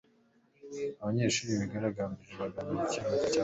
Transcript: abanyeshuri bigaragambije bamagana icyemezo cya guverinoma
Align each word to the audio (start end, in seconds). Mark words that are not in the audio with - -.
abanyeshuri 1.01 1.59
bigaragambije 1.61 2.31
bamagana 2.41 2.69
icyemezo 2.85 2.89
cya 2.93 3.03
guverinoma 3.07 3.39